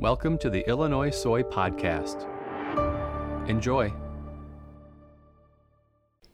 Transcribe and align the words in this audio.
Welcome 0.00 0.38
to 0.38 0.48
the 0.48 0.64
Illinois 0.68 1.10
Soy 1.10 1.42
Podcast. 1.42 2.24
Enjoy. 3.48 3.92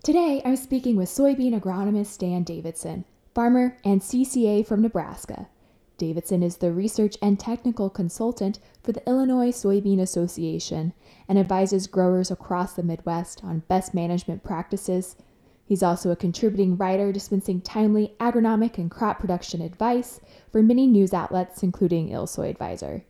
Today, 0.02 0.42
I'm 0.44 0.56
speaking 0.56 0.96
with 0.96 1.08
soybean 1.08 1.58
agronomist 1.58 2.18
Dan 2.18 2.42
Davidson, 2.42 3.06
farmer 3.34 3.78
and 3.82 4.02
CCA 4.02 4.66
from 4.66 4.82
Nebraska. 4.82 5.48
Davidson 5.96 6.42
is 6.42 6.58
the 6.58 6.72
research 6.72 7.16
and 7.22 7.40
technical 7.40 7.88
consultant 7.88 8.58
for 8.82 8.92
the 8.92 9.02
Illinois 9.08 9.50
Soybean 9.50 9.98
Association 9.98 10.92
and 11.26 11.38
advises 11.38 11.86
growers 11.86 12.30
across 12.30 12.74
the 12.74 12.82
Midwest 12.82 13.42
on 13.42 13.60
best 13.60 13.94
management 13.94 14.44
practices. 14.44 15.16
He's 15.64 15.82
also 15.82 16.10
a 16.10 16.16
contributing 16.16 16.76
writer 16.76 17.12
dispensing 17.12 17.62
timely 17.62 18.14
agronomic 18.20 18.76
and 18.76 18.90
crop 18.90 19.20
production 19.20 19.62
advice 19.62 20.20
for 20.52 20.62
many 20.62 20.86
news 20.86 21.14
outlets, 21.14 21.62
including 21.62 22.10
ILSoy 22.10 22.50
Advisor. 22.50 23.04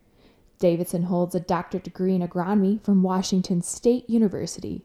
Davidson 0.64 1.02
holds 1.02 1.34
a 1.34 1.40
doctorate 1.40 1.84
degree 1.84 2.14
in 2.14 2.26
agronomy 2.26 2.82
from 2.82 3.02
Washington 3.02 3.60
State 3.60 4.08
University. 4.08 4.82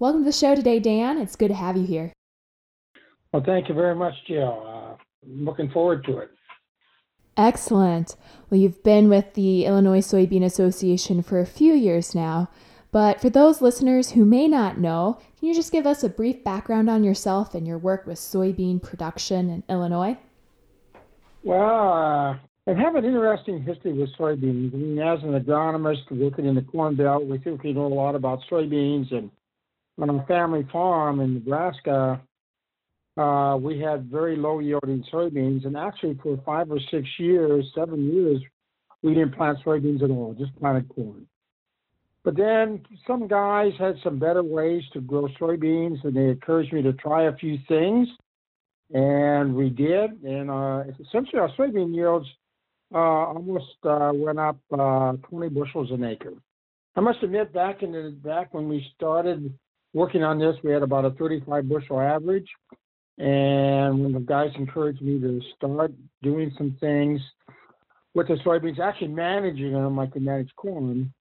Welcome 0.00 0.22
to 0.22 0.24
the 0.24 0.32
show 0.32 0.56
today, 0.56 0.80
Dan. 0.80 1.16
It's 1.16 1.36
good 1.36 1.46
to 1.46 1.54
have 1.54 1.76
you 1.76 1.86
here. 1.86 2.12
Well, 3.30 3.44
thank 3.46 3.68
you 3.68 3.74
very 3.76 3.94
much, 3.94 4.14
Jill. 4.26 4.64
Uh, 4.66 4.96
I'm 5.24 5.44
looking 5.44 5.70
forward 5.70 6.02
to 6.06 6.18
it. 6.18 6.30
Excellent. 7.36 8.16
Well, 8.50 8.58
you've 8.58 8.82
been 8.82 9.08
with 9.08 9.34
the 9.34 9.64
Illinois 9.64 10.00
Soybean 10.00 10.42
Association 10.42 11.22
for 11.22 11.38
a 11.38 11.46
few 11.46 11.72
years 11.72 12.16
now, 12.16 12.50
but 12.90 13.20
for 13.20 13.30
those 13.30 13.62
listeners 13.62 14.10
who 14.10 14.24
may 14.24 14.48
not 14.48 14.78
know, 14.78 15.20
can 15.38 15.46
you 15.46 15.54
just 15.54 15.70
give 15.70 15.86
us 15.86 16.02
a 16.02 16.08
brief 16.08 16.42
background 16.42 16.90
on 16.90 17.04
yourself 17.04 17.54
and 17.54 17.64
your 17.64 17.78
work 17.78 18.08
with 18.08 18.18
soybean 18.18 18.82
production 18.82 19.50
in 19.50 19.62
Illinois? 19.68 20.18
Well, 21.44 21.92
uh, 21.92 22.38
I 22.68 22.74
have 22.74 22.94
an 22.94 23.04
interesting 23.04 23.60
history 23.60 23.92
with 23.92 24.10
soybeans. 24.16 24.72
I 24.72 24.76
mean, 24.76 24.98
as 25.00 25.18
an 25.24 25.32
agronomist 25.32 26.08
working 26.12 26.46
in 26.46 26.54
the 26.54 26.62
Corn 26.62 26.94
Belt, 26.94 27.26
we 27.26 27.38
think 27.38 27.64
we 27.64 27.72
know 27.72 27.86
a 27.86 27.88
lot 27.88 28.14
about 28.14 28.38
soybeans. 28.48 29.12
And 29.12 29.30
on 30.00 30.10
our 30.10 30.24
family 30.26 30.64
farm 30.70 31.18
in 31.18 31.34
Nebraska, 31.34 32.20
uh, 33.16 33.58
we 33.60 33.80
had 33.80 34.08
very 34.08 34.36
low 34.36 34.60
yielding 34.60 35.04
soybeans. 35.12 35.66
And 35.66 35.76
actually, 35.76 36.16
for 36.22 36.40
five 36.46 36.70
or 36.70 36.78
six 36.88 37.08
years, 37.18 37.66
seven 37.74 38.12
years, 38.12 38.40
we 39.02 39.14
didn't 39.14 39.34
plant 39.34 39.58
soybeans 39.66 40.04
at 40.04 40.10
all, 40.10 40.36
just 40.38 40.54
planted 40.60 40.88
corn. 40.88 41.26
But 42.22 42.36
then 42.36 42.84
some 43.08 43.26
guys 43.26 43.72
had 43.76 43.96
some 44.04 44.20
better 44.20 44.44
ways 44.44 44.84
to 44.92 45.00
grow 45.00 45.26
soybeans, 45.40 46.04
and 46.04 46.14
they 46.14 46.28
encouraged 46.28 46.72
me 46.72 46.82
to 46.82 46.92
try 46.92 47.24
a 47.24 47.36
few 47.36 47.58
things. 47.66 48.06
And 48.94 49.56
we 49.56 49.68
did. 49.68 50.22
And 50.22 50.48
uh, 50.48 50.84
essentially, 51.00 51.40
our 51.40 51.50
soybean 51.58 51.92
yields 51.92 52.28
uh, 52.94 52.98
almost 52.98 53.76
uh, 53.84 54.10
went 54.14 54.38
up 54.38 54.58
uh, 54.72 55.12
20 55.28 55.48
bushels 55.48 55.90
an 55.90 56.04
acre. 56.04 56.34
I 56.94 57.00
must 57.00 57.22
admit, 57.22 57.52
back 57.52 57.82
in 57.82 57.92
the 57.92 58.14
back 58.22 58.52
when 58.52 58.68
we 58.68 58.86
started 58.94 59.52
working 59.94 60.22
on 60.22 60.38
this, 60.38 60.56
we 60.62 60.72
had 60.72 60.82
about 60.82 61.04
a 61.04 61.10
35 61.12 61.68
bushel 61.68 62.00
average. 62.00 62.48
And 63.18 64.02
when 64.02 64.12
the 64.12 64.20
guys 64.20 64.50
encouraged 64.56 65.02
me 65.02 65.20
to 65.20 65.40
start 65.56 65.92
doing 66.22 66.52
some 66.56 66.76
things 66.80 67.20
with 68.14 68.28
the 68.28 68.34
soybeans, 68.44 68.78
actually 68.78 69.08
managing 69.08 69.72
them 69.72 69.96
like 69.96 70.12
they 70.12 70.20
manage 70.20 70.50
corn, 70.56 71.12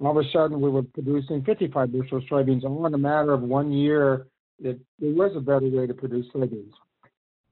all 0.00 0.18
of 0.18 0.24
a 0.24 0.30
sudden 0.30 0.60
we 0.60 0.70
were 0.70 0.82
producing 0.82 1.44
55 1.44 1.92
bushels 1.92 2.24
soybeans 2.30 2.64
all 2.64 2.86
in 2.86 2.94
a 2.94 2.98
matter 2.98 3.32
of 3.32 3.42
one 3.42 3.72
year. 3.72 4.26
That 4.62 4.78
there 4.98 5.12
was 5.12 5.32
a 5.36 5.40
better 5.40 5.68
way 5.68 5.86
to 5.86 5.94
produce 5.94 6.26
soybeans. 6.34 6.72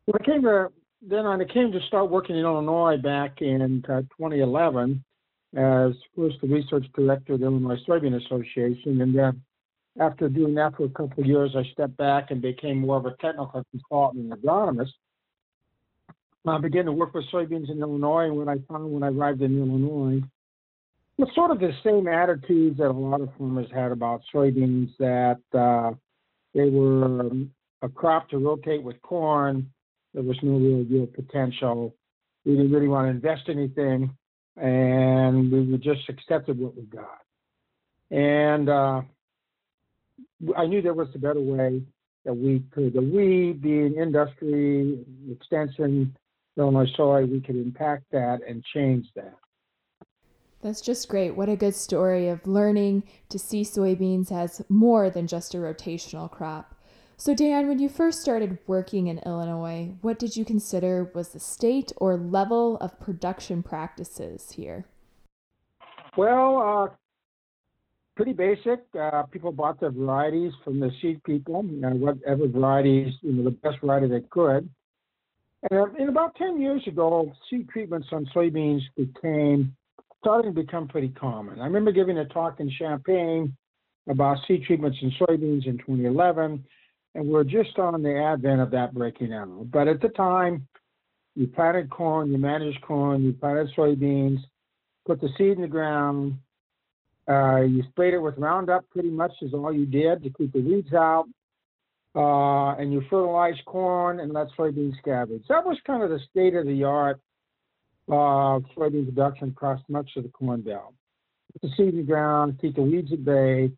When 0.05 0.21
it 0.21 0.25
came 0.25 0.43
to 0.43 0.71
then 1.03 1.27
I 1.27 1.45
came 1.45 1.73
to 1.73 1.81
start 1.87 2.11
working 2.11 2.37
in 2.37 2.45
Illinois 2.45 2.97
back 2.97 3.41
in 3.41 3.85
uh, 3.89 4.03
2011 4.19 5.05
as 5.57 5.93
first 6.15 6.37
the 6.43 6.49
research 6.49 6.87
director 6.95 7.35
of 7.35 7.41
the 7.41 7.47
Illinois 7.47 7.79
Soybean 7.89 8.23
Association, 8.25 9.01
and 9.01 9.17
then 9.17 9.43
after 9.99 10.29
doing 10.29 10.55
that 10.55 10.77
for 10.77 10.85
a 10.85 10.89
couple 10.91 11.23
of 11.23 11.27
years, 11.27 11.55
I 11.57 11.63
stepped 11.73 11.97
back 11.97 12.31
and 12.31 12.43
became 12.43 12.81
more 12.81 12.97
of 12.97 13.07
a 13.07 13.17
technical 13.21 13.65
consultant 13.71 14.31
and 14.31 14.43
agronomist. 14.43 14.93
I 16.47 16.59
began 16.59 16.87
to 16.87 16.93
work 16.93 17.15
with 17.15 17.25
soybeans 17.33 17.71
in 17.71 17.81
Illinois, 17.81 18.25
and 18.25 18.37
what 18.37 18.49
I 18.49 18.57
found 18.69 18.93
when 18.93 19.03
I 19.03 19.09
arrived 19.09 19.43
in 19.43 19.59
Illinois 19.59 20.23
was 21.19 21.29
sort 21.35 21.51
of 21.51 21.59
the 21.59 21.73
same 21.83 22.07
attitudes 22.07 22.79
that 22.79 22.89
a 22.89 22.93
lot 22.93 23.21
of 23.21 23.29
farmers 23.37 23.67
had 23.75 23.91
about 23.91 24.23
soybeans, 24.33 24.91
that 24.99 25.41
uh, 25.53 25.93
they 26.55 26.71
were 26.71 27.31
a 27.83 27.89
crop 27.89 28.29
to 28.31 28.39
rotate 28.39 28.83
with 28.83 29.01
corn, 29.03 29.69
there 30.15 30.23
was 30.23 30.37
no 30.43 30.53
real 30.53 30.85
real 30.85 31.07
potential. 31.07 31.95
We 32.45 32.57
didn't 32.57 32.73
really 32.73 32.89
want 32.89 33.07
to 33.07 33.11
invest 33.11 33.49
anything, 33.49 34.11
and 34.57 35.53
we 35.53 35.77
just 35.79 36.09
accepted 36.09 36.59
what 36.59 36.77
we 36.77 36.83
got. 36.83 37.21
And 38.11 38.69
uh, 38.69 39.03
I 40.57 40.67
knew 40.67 40.81
there 40.81 40.95
was 40.95 41.09
a 41.15 41.19
better 41.19 41.41
way 41.41 41.83
that 42.25 42.35
we 42.35 42.63
could, 42.73 42.95
that 42.95 43.03
we, 43.03 43.53
being 43.53 43.95
industry, 43.95 45.05
extension, 45.31 46.17
Illinois 46.57 46.91
soy, 46.97 47.25
we 47.25 47.41
could 47.41 47.57
impact 47.57 48.05
that 48.13 48.41
and 48.47 48.65
change 48.75 49.07
that. 49.15 49.35
That's 50.61 50.81
just 50.81 51.09
great. 51.09 51.37
What 51.37 51.49
a 51.49 51.57
good 51.57 51.75
story 51.75 52.29
of 52.29 52.45
learning 52.47 53.05
to 53.29 53.39
see 53.39 53.63
soybeans 53.63 54.33
as 54.33 54.61
more 54.69 55.09
than 55.09 55.29
just 55.29 55.55
a 55.55 55.59
rotational 55.59 56.29
crop. 56.31 56.75
So, 57.21 57.35
Dan, 57.35 57.67
when 57.67 57.81
you 57.81 57.89
first 57.89 58.21
started 58.21 58.59
working 58.69 59.09
in 59.09 59.19
Illinois, 59.27 59.91
what 60.03 60.21
did 60.21 60.37
you 60.37 60.45
consider 60.45 61.11
was 61.17 61.31
the 61.31 61.41
state 61.41 61.91
or 61.97 62.17
level 62.17 62.77
of 62.77 63.01
production 63.01 63.61
practices 63.61 64.53
here? 64.53 64.87
Well, 66.17 66.59
uh, 66.59 66.95
pretty 68.15 68.35
basic. 68.35 68.85
Uh, 68.97 69.25
people 69.25 69.51
bought 69.51 69.81
their 69.81 69.91
varieties 69.91 70.53
from 70.63 70.79
the 70.79 70.93
seed 71.03 71.21
people, 71.25 71.65
you 71.65 71.81
know, 71.81 71.89
whatever 71.89 72.47
varieties, 72.47 73.13
you 73.23 73.33
know, 73.33 73.43
the 73.43 73.51
best 73.51 73.81
variety 73.81 74.07
they 74.07 74.25
could. 74.31 74.71
And 75.73 75.97
in 75.99 76.09
about 76.09 76.37
10 76.37 76.61
years 76.61 76.87
ago, 76.87 77.33
seed 77.51 77.69
treatments 77.69 78.07
on 78.13 78.27
soybeans 78.27 78.83
became 78.97 79.75
starting 80.21 80.55
to 80.55 80.63
become 80.63 80.87
pretty 80.87 81.09
common. 81.09 81.61
I 81.61 81.65
remember 81.65 81.91
giving 81.91 82.19
a 82.19 82.27
talk 82.27 82.61
in 82.61 82.71
Champaign 82.79 83.57
about 84.09 84.39
seed 84.47 84.63
treatments 84.63 84.99
in 85.03 85.11
soybeans 85.21 85.67
in 85.67 85.79
2011 85.79 86.65
and 87.19 87.29
we're 87.29 87.43
just 87.43 87.77
on 87.81 88.01
the 88.01 88.17
advent 88.17 88.61
of 88.61 88.71
that 88.71 88.95
breaking 88.95 89.33
out. 89.33 89.73
But 89.73 89.89
at 89.89 90.01
the 90.01 90.09
time, 90.11 90.69
you 91.35 91.49
planted 91.49 91.91
corn, 91.91 92.31
you 92.31 92.39
managed 92.39 92.81
corn, 92.81 93.25
you 93.25 93.33
planted 93.33 93.71
soybeans, 93.77 94.39
put 95.05 95.21
the 95.21 95.29
seed 95.37 95.57
in 95.57 95.63
the 95.63 95.69
ground, 95.69 96.39
uh, 97.29 97.63
you 97.63 97.83
sprayed 97.91 98.15
it 98.15 98.21
with 98.21 98.39
Roundup 98.39 98.89
pretty 98.91 99.11
much 99.11 99.33
is 99.43 99.53
all 99.53 99.73
you 99.73 99.85
did 99.85 100.23
to 100.23 100.31
keep 100.31 100.53
the 100.53 100.61
weeds 100.61 100.93
out, 100.95 101.27
uh, 102.15 102.81
and 102.81 102.93
you 102.93 103.03
fertilized 103.11 103.65
corn 103.67 104.21
and 104.21 104.33
let 104.33 104.47
soybeans 104.57 104.95
scavenge. 105.05 105.45
That 105.49 105.67
was 105.67 105.77
kind 105.85 106.05
of 106.05 106.11
the 106.11 106.21
state 106.31 106.55
of 106.55 106.67
the 106.67 106.85
art 106.85 107.21
uh, 108.09 108.61
soybean 108.77 109.07
production 109.07 109.49
across 109.49 109.81
much 109.89 110.11
of 110.17 110.23
the 110.23 110.29
corn 110.29 110.61
belt. 110.61 110.95
Put 111.53 111.63
the 111.63 111.77
seed 111.77 111.95
in 111.95 111.97
the 111.97 112.03
ground, 112.05 112.59
keep 112.61 112.77
the 112.77 112.83
weeds 112.83 113.13
at 113.13 113.25
bay, 113.25 113.73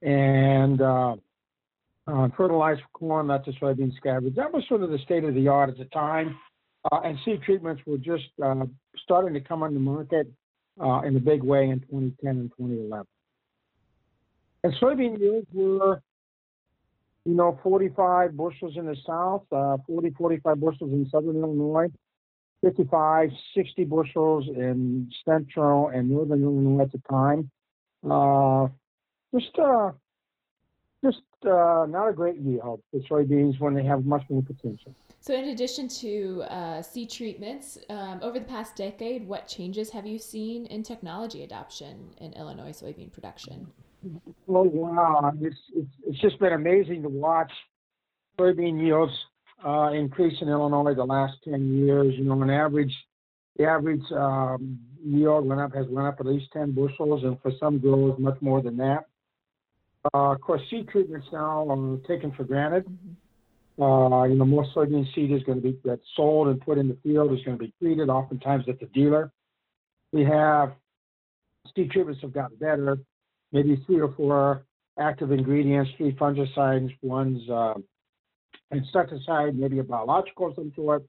and 0.00 0.80
uh, 2.08 2.12
uh, 2.12 2.28
fertilizer 2.36 2.80
for 2.92 2.98
corn, 2.98 3.26
not 3.26 3.44
the 3.44 3.52
soybean 3.52 3.92
scavenge. 4.02 4.34
That 4.34 4.52
was 4.52 4.64
sort 4.68 4.82
of 4.82 4.90
the 4.90 4.98
state 4.98 5.24
of 5.24 5.34
the 5.34 5.48
art 5.48 5.70
at 5.70 5.78
the 5.78 5.84
time. 5.86 6.38
Uh, 6.90 7.00
and 7.04 7.18
seed 7.24 7.42
treatments 7.42 7.82
were 7.86 7.98
just 7.98 8.24
uh, 8.42 8.64
starting 9.02 9.34
to 9.34 9.40
come 9.40 9.62
on 9.62 9.74
the 9.74 9.80
market 9.80 10.30
uh, 10.80 11.00
in 11.00 11.16
a 11.16 11.20
big 11.20 11.42
way 11.42 11.68
in 11.68 11.80
2010 11.80 12.30
and 12.30 12.50
2011. 12.56 13.06
And 14.64 14.74
soybean 14.80 15.18
yields 15.18 15.46
were, 15.52 16.00
you 17.24 17.34
know, 17.34 17.58
45 17.62 18.36
bushels 18.36 18.76
in 18.76 18.86
the 18.86 18.96
south, 19.06 19.42
uh, 19.52 19.76
40, 19.86 20.10
45 20.10 20.60
bushels 20.60 20.92
in 20.92 21.08
southern 21.10 21.36
Illinois, 21.36 21.88
55, 22.62 23.30
60 23.54 23.84
bushels 23.84 24.46
in 24.48 25.10
central 25.24 25.88
and 25.88 26.10
northern 26.10 26.42
Illinois 26.42 26.82
at 26.82 26.92
the 26.92 27.02
time. 27.08 27.50
Uh, 28.08 28.68
just 29.32 29.54
just 31.04 31.18
uh, 31.44 31.86
not 31.88 32.08
a 32.08 32.12
great 32.12 32.36
yield 32.36 32.82
for 32.90 33.00
soybeans 33.00 33.58
when 33.60 33.74
they 33.74 33.84
have 33.84 34.04
much 34.04 34.22
more 34.28 34.42
potential. 34.42 34.94
So, 35.20 35.34
in 35.34 35.48
addition 35.48 35.88
to 35.88 36.44
uh, 36.48 36.82
seed 36.82 37.10
treatments, 37.10 37.76
um, 37.90 38.20
over 38.22 38.38
the 38.38 38.44
past 38.44 38.76
decade, 38.76 39.26
what 39.26 39.48
changes 39.48 39.90
have 39.90 40.06
you 40.06 40.18
seen 40.18 40.66
in 40.66 40.82
technology 40.82 41.42
adoption 41.42 42.10
in 42.20 42.32
Illinois 42.34 42.70
soybean 42.70 43.12
production? 43.12 43.66
Oh 44.48 44.62
wow! 44.62 45.32
It's 45.40 45.56
it's, 45.74 45.90
it's 46.06 46.20
just 46.20 46.38
been 46.38 46.52
amazing 46.52 47.02
to 47.02 47.08
watch 47.08 47.50
soybean 48.38 48.80
yields 48.80 49.12
uh, 49.66 49.90
increase 49.92 50.40
in 50.40 50.48
Illinois 50.48 50.94
the 50.94 51.04
last 51.04 51.34
ten 51.42 51.76
years. 51.84 52.14
You 52.16 52.24
know, 52.24 52.40
on 52.40 52.48
average, 52.48 52.94
the 53.56 53.64
average 53.64 54.04
um, 54.12 54.78
yield 55.04 55.46
went 55.46 55.60
up 55.60 55.74
has 55.74 55.86
went 55.88 56.06
up 56.06 56.20
at 56.20 56.26
least 56.26 56.46
ten 56.52 56.70
bushels, 56.70 57.24
and 57.24 57.40
for 57.42 57.50
some 57.58 57.78
growers, 57.78 58.14
much 58.20 58.40
more 58.40 58.62
than 58.62 58.76
that. 58.76 59.07
Uh, 60.04 60.32
of 60.32 60.40
course, 60.40 60.62
seed 60.70 60.88
treatments 60.88 61.26
now 61.32 61.68
are 61.68 61.98
taken 62.06 62.32
for 62.32 62.44
granted. 62.44 62.86
Uh, 63.80 64.24
you 64.24 64.34
know, 64.34 64.44
more 64.44 64.66
soybean 64.74 65.06
seed 65.14 65.30
is 65.30 65.42
going 65.44 65.60
to 65.60 65.62
be 65.62 65.78
that's 65.84 66.02
sold 66.16 66.48
and 66.48 66.60
put 66.60 66.78
in 66.78 66.88
the 66.88 66.96
field 67.02 67.32
is 67.32 67.44
going 67.44 67.56
to 67.56 67.64
be 67.64 67.72
treated, 67.80 68.08
oftentimes 68.08 68.64
at 68.68 68.80
the 68.80 68.86
dealer. 68.86 69.30
We 70.12 70.24
have 70.24 70.72
seed 71.74 71.90
treatments 71.90 72.20
have 72.22 72.32
gotten 72.32 72.56
better, 72.56 72.98
maybe 73.52 73.82
three 73.86 74.00
or 74.00 74.12
four 74.14 74.64
active 74.98 75.30
ingredients, 75.30 75.90
three 75.96 76.12
fungicides, 76.12 76.90
one's 77.02 77.48
uh, 77.48 77.74
insecticide, 78.70 79.56
maybe 79.56 79.78
a 79.78 79.84
biological 79.84 80.48
of 80.48 80.54
some 80.56 80.72
sort. 80.74 81.04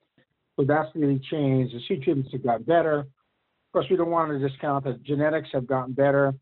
So 0.57 0.65
that's 0.65 0.89
really 0.95 1.19
changed. 1.31 1.73
The 1.73 1.79
seed 1.87 2.03
treatments 2.03 2.31
have 2.33 2.43
gotten 2.43 2.63
better. 2.63 2.99
Of 2.99 3.73
course, 3.73 3.85
we 3.89 3.97
don't 3.97 4.11
want 4.11 4.31
to 4.31 4.47
discount 4.47 4.83
that 4.85 5.03
genetics 5.03 5.49
have 5.53 5.65
gotten 5.65 5.93
better. 5.93 6.33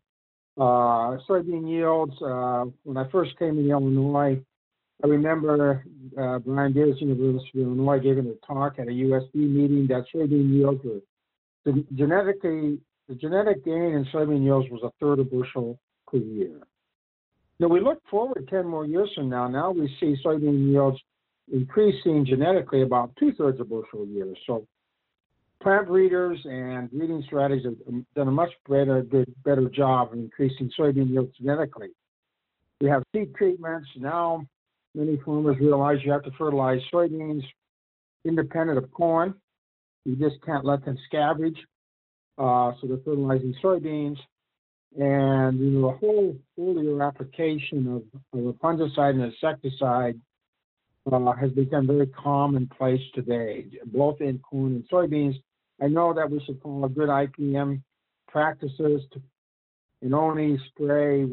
Uh, 0.58 1.16
soybean 1.28 1.68
yields, 1.68 2.20
uh, 2.20 2.64
when 2.82 2.96
I 2.96 3.08
first 3.10 3.38
came 3.38 3.54
to 3.54 3.70
Illinois, 3.70 4.42
I 5.04 5.06
remember 5.06 5.84
uh, 6.20 6.40
Brian 6.40 6.72
Davis, 6.72 6.96
University 7.00 7.60
of 7.60 7.68
Illinois, 7.68 8.00
giving 8.00 8.26
a 8.26 8.46
talk 8.46 8.80
at 8.80 8.88
a 8.88 8.90
USB 8.90 9.34
meeting 9.34 9.86
that 9.88 10.06
soybean 10.12 10.52
yields 10.52 10.82
were 10.84 11.00
the, 11.64 11.84
genetically, 11.94 12.78
the 13.08 13.14
genetic 13.14 13.64
gain 13.64 13.94
in 13.94 14.06
soybean 14.12 14.42
yields 14.42 14.68
was 14.70 14.82
a 14.82 14.90
third 15.00 15.20
of 15.20 15.30
bushel 15.30 15.78
per 16.10 16.18
year. 16.18 16.58
Now 17.60 17.68
we 17.68 17.80
look 17.80 18.02
forward 18.10 18.48
10 18.50 18.66
more 18.66 18.86
years 18.86 19.10
from 19.14 19.28
now. 19.28 19.46
Now 19.48 19.70
we 19.70 19.88
see 20.00 20.16
soybean 20.24 20.70
yields 20.70 20.98
increasing 21.52 22.24
genetically 22.24 22.82
about 22.82 23.14
two 23.16 23.32
thirds 23.32 23.60
of 23.60 23.68
bushel 23.68 24.02
a 24.02 24.06
year. 24.06 24.34
So 24.46 24.66
plant 25.62 25.88
breeders 25.88 26.38
and 26.44 26.90
breeding 26.90 27.22
strategies 27.26 27.64
have 27.64 28.04
done 28.14 28.28
a 28.28 28.30
much 28.30 28.50
better, 28.68 29.02
good, 29.02 29.32
better 29.44 29.68
job 29.68 30.12
of 30.12 30.18
increasing 30.18 30.70
soybean 30.78 31.10
yields 31.10 31.36
genetically. 31.36 31.88
We 32.80 32.88
have 32.88 33.02
seed 33.14 33.34
treatments. 33.34 33.88
Now 33.96 34.46
many 34.94 35.18
farmers 35.24 35.56
realize 35.60 35.98
you 36.04 36.12
have 36.12 36.22
to 36.24 36.30
fertilize 36.38 36.80
soybeans 36.92 37.42
independent 38.24 38.78
of 38.78 38.90
corn. 38.92 39.34
You 40.04 40.16
just 40.16 40.36
can't 40.44 40.64
let 40.64 40.84
them 40.84 40.96
scavenge. 41.12 41.56
Uh, 42.36 42.72
so 42.80 42.86
they're 42.86 42.98
fertilizing 43.04 43.54
soybeans. 43.62 44.18
And 44.98 45.58
you 45.58 45.70
know, 45.70 45.90
the 45.90 45.96
whole 45.98 46.36
foliar 46.58 47.06
application 47.06 47.86
of, 47.88 48.38
of 48.38 48.46
a 48.46 48.52
fungicide 48.54 49.10
and 49.10 49.32
insecticide 49.32 50.18
uh, 51.10 51.32
has 51.32 51.50
become 51.50 51.86
very 51.86 52.06
commonplace 52.06 53.00
today, 53.14 53.66
both 53.86 54.20
in 54.20 54.38
corn 54.38 54.76
and 54.76 54.88
soybeans. 54.90 55.34
I 55.80 55.86
know 55.86 56.12
that 56.12 56.30
we 56.30 56.42
should 56.44 56.60
follow 56.60 56.88
good 56.88 57.08
IPM 57.08 57.82
practices 58.26 59.02
to, 59.12 59.22
and 60.02 60.14
only 60.14 60.58
spray 60.68 61.26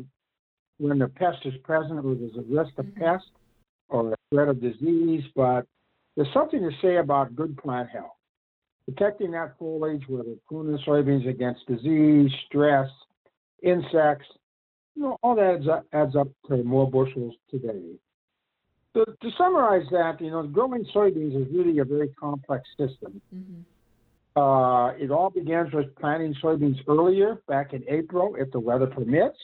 when 0.78 1.00
the 1.00 1.08
pest 1.08 1.40
is 1.46 1.54
present 1.64 2.04
or 2.04 2.16
there's 2.16 2.36
a 2.38 2.42
risk 2.42 2.72
of 2.78 2.86
mm-hmm. 2.86 3.04
pest 3.04 3.26
or 3.90 4.14
a 4.14 4.16
threat 4.32 4.48
of 4.48 4.62
disease, 4.62 5.24
but 5.36 5.66
there's 6.16 6.32
something 6.34 6.60
to 6.60 6.72
say 6.82 6.98
about 6.98 7.36
good 7.36 7.58
plant 7.58 7.90
health. 7.90 8.12
Protecting 8.86 9.32
that 9.32 9.56
foliage, 9.58 10.04
whether 10.08 10.36
and 10.52 10.80
soybeans, 10.86 11.28
against 11.28 11.66
disease, 11.66 12.32
stress, 12.48 12.88
insects, 13.64 14.28
you 14.96 15.04
know, 15.04 15.18
all 15.24 15.36
that 15.36 15.56
adds 15.56 15.68
up, 15.68 15.86
adds 15.92 16.16
up 16.16 16.28
to 16.48 16.64
more 16.64 16.90
bushels 16.90 17.34
today. 17.50 17.82
So 18.94 19.04
to 19.04 19.30
summarize 19.38 19.86
that, 19.92 20.22
you 20.22 20.32
know, 20.32 20.44
growing 20.44 20.86
soybeans 20.96 21.36
is 21.42 21.54
really 21.54 21.80
a 21.80 21.84
very 21.84 22.10
complex 22.10 22.64
system. 22.78 23.22
Mm-hmm. 23.36 23.62
Uh, 24.36 24.92
it 24.98 25.12
all 25.12 25.30
begins 25.30 25.72
with 25.74 25.96
planting 25.96 26.36
soybeans 26.44 26.78
earlier, 26.88 27.42
back 27.48 27.74
in 27.74 27.84
April, 27.88 28.36
if 28.38 28.52
the 28.52 28.60
weather 28.60 28.88
permits. 28.88 29.38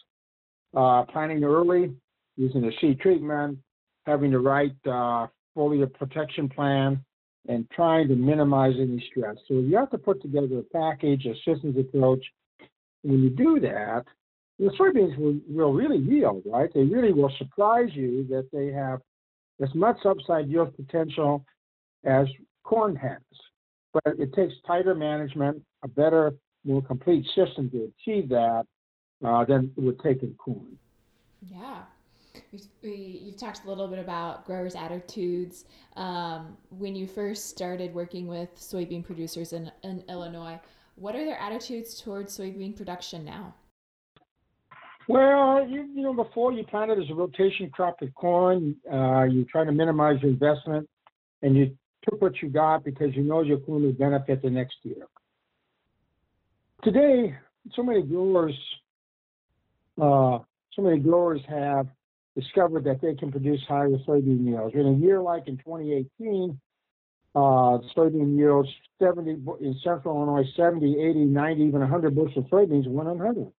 Uh, 0.75 1.03
planting 1.03 1.43
early, 1.43 1.93
using 2.37 2.63
a 2.65 2.71
seed 2.79 2.99
treatment, 2.99 3.57
having 4.05 4.31
the 4.31 4.39
right 4.39 4.75
uh, 4.85 5.27
foliar 5.55 5.91
protection 5.93 6.47
plan, 6.47 7.03
and 7.47 7.69
trying 7.71 8.07
to 8.07 8.15
minimize 8.15 8.75
any 8.79 9.03
stress. 9.09 9.35
So 9.47 9.55
you 9.55 9.75
have 9.77 9.89
to 9.91 9.97
put 9.97 10.21
together 10.21 10.59
a 10.59 10.63
package, 10.63 11.25
a 11.25 11.33
systems 11.45 11.77
approach. 11.77 12.23
When 13.03 13.23
you 13.23 13.29
do 13.29 13.59
that, 13.61 14.03
the 14.59 14.69
soybeans 14.79 15.17
will, 15.17 15.39
will 15.49 15.73
really 15.73 15.97
yield, 15.97 16.43
right? 16.45 16.69
They 16.73 16.83
really 16.83 17.13
will 17.13 17.31
surprise 17.37 17.89
you 17.93 18.25
that 18.29 18.47
they 18.53 18.67
have 18.67 19.01
as 19.61 19.73
much 19.73 19.97
upside 20.05 20.47
yield 20.47 20.75
potential 20.75 21.45
as 22.05 22.27
corn 22.63 22.95
has. 22.95 23.19
But 23.93 24.19
it 24.19 24.33
takes 24.33 24.53
tighter 24.65 24.95
management, 24.95 25.61
a 25.83 25.87
better, 25.87 26.33
more 26.63 26.81
complete 26.81 27.25
system 27.35 27.69
to 27.71 27.91
achieve 27.91 28.29
that 28.29 28.65
uh, 29.25 29.45
than 29.45 29.71
it 29.75 29.81
would 29.81 29.99
take 29.99 30.23
in 30.23 30.33
corn. 30.35 30.77
Yeah. 31.47 31.83
We, 32.81 33.21
you've 33.23 33.37
talked 33.37 33.65
a 33.65 33.69
little 33.69 33.87
bit 33.87 33.99
about 33.99 34.45
growers' 34.45 34.75
attitudes. 34.75 35.65
Um, 35.95 36.57
when 36.69 36.95
you 36.95 37.07
first 37.07 37.49
started 37.49 37.93
working 37.93 38.27
with 38.27 38.55
soybean 38.55 39.03
producers 39.03 39.53
in, 39.53 39.71
in 39.83 40.03
Illinois, 40.07 40.59
what 40.95 41.15
are 41.15 41.25
their 41.25 41.39
attitudes 41.39 41.99
towards 41.99 42.37
soybean 42.37 42.75
production 42.75 43.25
now? 43.25 43.53
Well, 45.07 45.67
you, 45.67 45.89
you 45.93 46.03
know, 46.03 46.13
before 46.13 46.53
you 46.53 46.63
planted 46.63 46.99
as 46.99 47.09
a 47.09 47.13
rotation 47.13 47.69
crop 47.69 47.97
with 48.01 48.13
corn, 48.13 48.75
uh, 48.91 49.23
you 49.23 49.45
try 49.45 49.65
to 49.65 49.71
minimize 49.71 50.21
your 50.21 50.31
investment, 50.31 50.87
and 51.41 51.55
you 51.57 51.75
took 52.03 52.21
what 52.21 52.41
you 52.41 52.49
got 52.49 52.83
because 52.83 53.15
you 53.15 53.23
know 53.23 53.41
you're 53.41 53.57
going 53.57 53.83
to 53.83 53.93
benefit 53.93 54.41
the 54.41 54.49
next 54.49 54.75
year. 54.83 55.05
Today, 56.83 57.35
so 57.75 57.83
many 57.83 58.01
growers, 58.01 58.57
uh, 60.01 60.39
so 60.73 60.81
many 60.81 60.99
growers 60.99 61.41
have 61.47 61.87
discovered 62.35 62.83
that 62.85 63.01
they 63.01 63.13
can 63.13 63.31
produce 63.31 63.61
higher 63.67 63.89
soybean 64.07 64.45
yields. 64.45 64.73
In 64.73 64.87
a 64.87 64.93
year 64.93 65.21
like 65.21 65.47
in 65.47 65.57
2018, 65.57 66.59
uh, 67.35 67.39
soybean 67.95 68.37
yields 68.37 68.69
70 68.99 69.31
in 69.61 69.75
central 69.83 70.17
Illinois, 70.17 70.49
70, 70.55 70.99
80, 70.99 71.19
90, 71.19 71.63
even 71.63 71.79
100 71.81 72.15
bushel 72.15 72.43
of 72.43 72.45
soybeans, 72.49 72.87
100. 72.87 73.51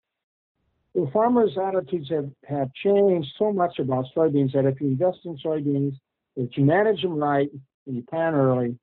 The 0.93 1.09
farmers' 1.13 1.57
attitudes 1.57 2.09
have, 2.09 2.29
have 2.47 2.73
changed 2.73 3.29
so 3.38 3.53
much 3.53 3.79
about 3.79 4.05
soybeans 4.15 4.51
that 4.53 4.65
if 4.65 4.81
you 4.81 4.88
invest 4.88 5.19
in 5.23 5.38
soybeans, 5.38 5.93
if 6.35 6.57
you 6.57 6.65
manage 6.65 7.01
them 7.01 7.15
right 7.15 7.49
you 7.95 8.03
plant 8.03 8.35
early, 8.35 8.77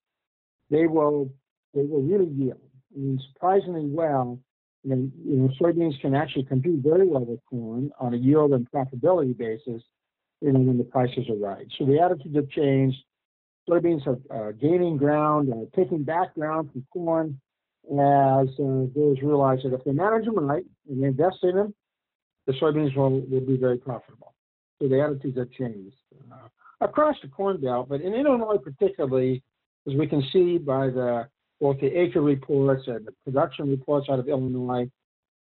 they 0.71 0.87
will 0.87 1.31
they 1.75 1.83
will 1.83 2.03
really 2.03 2.31
yield. 2.31 2.61
I 2.95 2.99
mean, 2.99 3.21
surprisingly 3.33 3.87
well. 3.87 4.39
You 4.85 4.91
know, 4.91 5.11
you 5.25 5.37
know, 5.37 5.51
soybeans 5.61 6.01
can 6.01 6.15
actually 6.15 6.45
compete 6.45 6.79
very 6.79 7.07
well 7.07 7.25
with 7.25 7.41
corn 7.51 7.91
on 7.99 8.15
a 8.15 8.17
yield 8.17 8.53
and 8.53 8.67
profitability 8.71 9.37
basis, 9.37 9.83
you 10.41 10.53
know, 10.53 10.61
when 10.61 10.79
the 10.79 10.85
prices 10.85 11.29
are 11.29 11.37
right. 11.37 11.67
So 11.79 11.85
the 11.85 12.01
attitudes 12.01 12.37
have 12.37 12.49
changed. 12.51 12.97
Soybeans 13.69 14.07
are 14.07 14.49
uh, 14.49 14.53
gaining 14.53 14.97
ground, 14.97 15.53
uh, 15.53 15.77
taking 15.77 16.05
back 16.05 16.35
ground 16.35 16.71
from 16.73 16.87
corn 16.93 17.41
as 17.91 18.49
uh, 18.61 18.87
those 18.95 19.17
realize 19.23 19.61
that 19.65 19.75
if 19.75 19.83
they 19.85 19.93
manage 19.93 20.27
them 20.27 20.39
right 20.39 20.65
and 20.89 21.03
they 21.03 21.09
invest 21.09 21.39
in 21.43 21.57
them, 21.57 21.75
the 22.47 22.53
soybeans 22.55 22.97
will, 22.97 23.21
will 23.21 23.41
be 23.41 23.57
very 23.57 23.79
profitable. 23.79 24.35
So 24.81 24.89
the 24.89 25.03
attitudes 25.03 25.39
have 25.39 25.51
changed 25.51 25.97
uh, 26.33 26.49
across 26.81 27.17
the 27.23 27.29
Corn 27.29 27.61
Belt, 27.61 27.89
but 27.89 28.01
in 28.01 28.15
Illinois 28.15 28.59
particularly, 28.59 29.43
as 29.87 29.95
we 29.95 30.07
can 30.07 30.23
see 30.33 30.59
by 30.59 30.89
the 30.89 31.29
both 31.61 31.81
the 31.81 31.87
acre 31.87 32.21
reports 32.21 32.85
and 32.87 33.07
the 33.07 33.13
production 33.25 33.69
reports 33.69 34.07
out 34.09 34.21
of 34.21 34.29
Illinois 34.29 34.89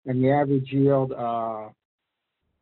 and 0.06 0.24
the 0.24 0.30
average 0.30 0.72
yield, 0.72 1.12
uh, 1.12 1.68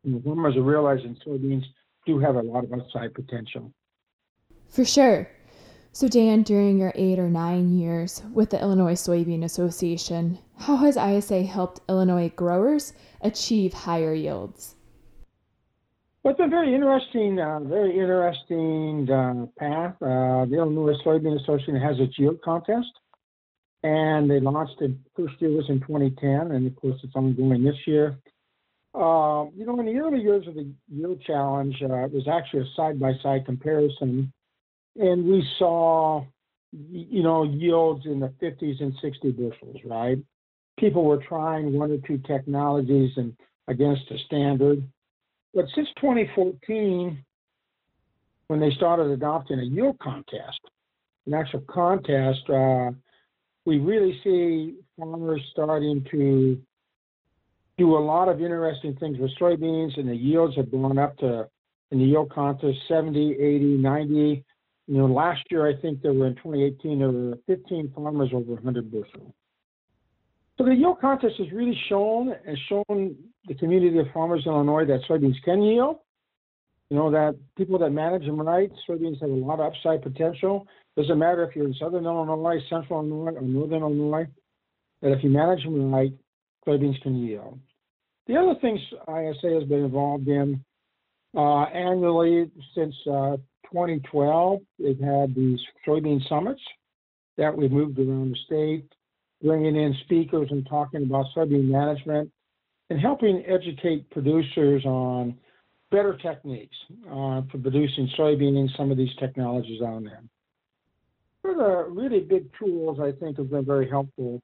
the 0.03 0.21
farmers 0.23 0.55
are 0.55 0.61
realizing 0.61 1.17
soybeans 1.25 1.63
do 2.05 2.19
have 2.19 2.35
a 2.35 2.41
lot 2.41 2.63
of 2.63 2.73
upside 2.73 3.13
potential. 3.13 3.73
For 4.69 4.85
sure. 4.85 5.29
So, 5.91 6.07
Dan, 6.07 6.43
during 6.43 6.77
your 6.77 6.91
eight 6.93 7.17
or 7.17 7.29
nine 7.29 7.75
years 7.75 8.21
with 8.31 8.51
the 8.51 8.61
Illinois 8.61 8.93
Soybean 8.93 9.43
Association, 9.43 10.37
how 10.59 10.75
has 10.77 10.95
ISA 10.95 11.43
helped 11.43 11.81
Illinois 11.89 12.29
growers 12.29 12.93
achieve 13.21 13.73
higher 13.73 14.13
yields? 14.13 14.75
Well, 16.27 16.35
it's 16.37 16.45
a 16.45 16.49
very 16.49 16.75
interesting, 16.75 17.39
uh, 17.39 17.61
very 17.61 17.97
interesting 17.97 19.09
uh, 19.09 19.45
path. 19.57 19.93
Uh, 20.01 20.43
the 20.43 20.57
Illinois 20.57 20.95
Soybean 21.05 21.41
Association 21.41 21.77
has 21.77 21.97
a 21.99 22.07
yield 22.17 22.41
contest, 22.41 22.91
and 23.81 24.29
they 24.29 24.41
launched 24.41 24.81
it. 24.81 24.91
First 25.15 25.35
year 25.39 25.51
was 25.51 25.69
in 25.69 25.79
2010, 25.79 26.51
and 26.51 26.67
of 26.67 26.75
course, 26.75 26.99
it's 27.01 27.15
ongoing 27.15 27.63
this 27.63 27.77
year. 27.85 28.17
Uh, 28.93 29.45
you 29.55 29.65
know, 29.65 29.79
in 29.79 29.85
the 29.85 29.97
early 29.97 30.19
years 30.19 30.45
of 30.49 30.55
the 30.55 30.69
yield 30.89 31.21
challenge, 31.21 31.77
uh, 31.81 32.03
it 32.03 32.11
was 32.11 32.27
actually 32.27 32.63
a 32.63 32.75
side-by-side 32.75 33.45
comparison 33.45 34.33
and 34.97 35.23
we 35.23 35.47
saw, 35.57 36.25
you 36.73 37.23
know, 37.23 37.43
yields 37.43 38.05
in 38.05 38.19
the 38.19 38.33
50s 38.41 38.81
and 38.81 38.93
60 39.01 39.31
bushels, 39.31 39.77
right? 39.85 40.17
People 40.77 41.05
were 41.05 41.23
trying 41.23 41.71
one 41.71 41.89
or 41.89 41.99
two 42.05 42.17
technologies 42.17 43.11
and 43.15 43.33
against 43.69 44.11
a 44.11 44.17
standard. 44.25 44.83
But 45.57 45.65
since 45.73 45.87
2014, 45.99 47.25
when 48.45 48.59
they 48.59 48.69
started 48.77 49.07
adopting 49.07 49.59
a 49.59 49.63
yield 49.63 49.97
contest, 49.97 50.59
an 51.25 51.33
actual 51.33 51.61
contest, 51.61 52.47
uh, 52.47 52.91
we 53.65 53.79
really 53.79 54.19
see 54.23 54.75
farmers 54.99 55.41
starting 55.53 56.05
to 56.11 56.61
do 57.79 57.97
a 57.97 57.97
lot 57.97 58.29
of 58.29 58.39
interesting 58.39 58.95
things 58.97 59.17
with 59.17 59.31
soybeans, 59.41 59.97
and 59.97 60.07
the 60.07 60.15
yields 60.15 60.55
have 60.57 60.69
gone 60.69 60.99
up 60.99 61.17
to, 61.17 61.47
in 61.89 61.97
the 61.97 62.05
yield 62.05 62.31
contest, 62.31 62.77
70, 62.87 63.31
80, 63.41 63.65
90, 63.77 64.13
you 64.85 64.95
know, 64.95 65.07
last 65.07 65.41
year 65.49 65.67
I 65.67 65.75
think 65.81 66.03
there 66.03 66.13
were 66.13 66.27
in 66.27 66.35
2018 66.35 66.99
there 66.99 67.09
were 67.09 67.37
15 67.47 67.93
farmers 67.95 68.29
over 68.31 68.53
100 68.53 68.91
bushel. 68.91 69.33
So 70.59 70.65
the 70.65 70.75
yield 70.75 71.01
contest 71.01 71.33
has 71.39 71.51
really 71.51 71.79
shown 71.89 72.35
and 72.45 72.57
shown 72.69 73.15
the 73.47 73.55
community 73.55 73.97
of 73.97 74.07
farmers 74.13 74.43
in 74.45 74.51
Illinois 74.51 74.85
that 74.85 75.01
soybeans 75.09 75.41
can 75.43 75.61
yield. 75.61 75.97
You 76.89 76.97
know 76.97 77.11
that 77.11 77.35
people 77.57 77.77
that 77.79 77.89
manage 77.89 78.25
them 78.25 78.39
right, 78.39 78.71
soybeans 78.87 79.19
have 79.21 79.29
a 79.29 79.33
lot 79.33 79.59
of 79.59 79.73
upside 79.73 80.01
potential. 80.01 80.67
Doesn't 80.95 81.19
matter 81.19 81.43
if 81.43 81.55
you're 81.55 81.67
in 81.67 81.75
southern 81.79 82.05
Illinois, 82.05 82.59
central 82.69 82.99
Illinois, 83.01 83.37
or 83.37 83.41
northern 83.41 83.81
Illinois. 83.81 84.27
That 85.01 85.11
if 85.11 85.23
you 85.23 85.29
manage 85.29 85.63
them 85.63 85.93
right, 85.93 86.13
soybeans 86.65 87.01
can 87.01 87.17
yield. 87.17 87.59
The 88.27 88.37
other 88.37 88.55
things 88.61 88.79
ISA 89.07 89.53
has 89.59 89.63
been 89.63 89.85
involved 89.85 90.27
in 90.27 90.63
uh, 91.35 91.63
annually 91.63 92.49
since 92.73 92.95
uh, 93.05 93.37
2012, 93.71 94.59
they've 94.79 94.99
had 94.99 95.35
these 95.35 95.59
soybean 95.85 96.27
summits 96.27 96.61
that 97.37 97.55
we've 97.55 97.71
moved 97.71 97.99
around 97.99 98.31
the 98.31 98.37
state, 98.45 98.91
bringing 99.43 99.75
in 99.75 99.95
speakers 100.03 100.47
and 100.51 100.65
talking 100.67 101.03
about 101.03 101.25
soybean 101.35 101.65
management 101.65 102.31
and 102.89 102.99
helping 102.99 103.43
educate 103.47 104.09
producers 104.11 104.85
on 104.85 105.35
better 105.91 106.17
techniques 106.17 106.75
uh, 107.07 107.41
for 107.51 107.57
producing 107.61 108.09
soybeans, 108.17 108.57
and 108.57 108.71
some 108.77 108.91
of 108.91 108.97
these 108.97 109.15
technologies 109.19 109.81
on 109.81 110.03
there. 110.03 110.23
One 111.41 111.53
of 111.53 111.59
the 111.59 111.83
really 111.89 112.19
big 112.19 112.49
tools 112.59 112.99
I 112.99 113.11
think 113.19 113.37
have 113.37 113.49
been 113.49 113.65
very 113.65 113.89
helpful 113.89 114.41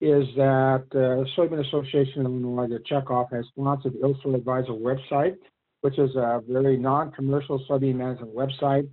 is 0.00 0.26
that 0.36 0.84
uh, 0.92 1.22
Soybean 1.38 1.64
Association 1.64 2.26
of 2.26 2.32
Illinois, 2.32 2.66
the 2.66 2.82
checkoff, 2.90 3.32
has 3.32 3.46
sponsored 3.48 3.92
the 3.94 4.00
ILSOY 4.00 4.34
Advisor 4.34 4.72
website, 4.72 5.36
which 5.82 5.96
is 5.98 6.10
a 6.16 6.42
very 6.48 6.76
non-commercial 6.76 7.64
soybean 7.70 7.94
management 7.94 8.34
website 8.34 8.88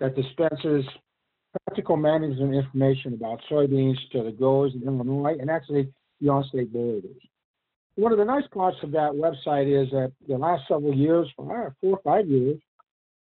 that 0.00 0.16
dispenses 0.16 0.86
practical 1.66 1.96
management 1.96 2.54
information 2.54 3.12
about 3.12 3.40
soybeans 3.50 3.96
to 4.12 4.22
the 4.22 4.32
growers 4.32 4.72
in 4.74 4.82
Illinois 4.82 5.36
and 5.38 5.50
actually 5.50 5.92
beyond 6.20 6.46
state 6.46 6.72
borders. 6.72 7.10
One 7.96 8.12
of 8.12 8.18
the 8.18 8.24
nice 8.24 8.46
parts 8.52 8.76
of 8.82 8.90
that 8.92 9.12
website 9.12 9.66
is 9.66 9.90
that 9.90 10.12
the 10.26 10.36
last 10.36 10.62
several 10.66 10.94
years, 10.94 11.28
four 11.36 11.74
or 11.82 12.00
five 12.02 12.26
years, 12.28 12.58